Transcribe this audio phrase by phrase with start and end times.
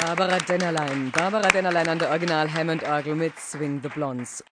[0.00, 1.10] Barbara Dennerlein.
[1.10, 4.42] Barbara Dennerlein an der Original Hammond Orgel mit Swing the Blondes.